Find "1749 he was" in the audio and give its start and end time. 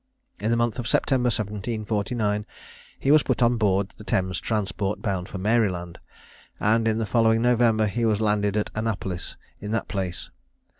1.27-3.21